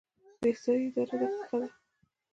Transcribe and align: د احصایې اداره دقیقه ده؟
د 0.41 0.43
احصایې 0.51 0.85
اداره 0.89 1.15
دقیقه 1.29 1.55
ده؟ 1.61 1.67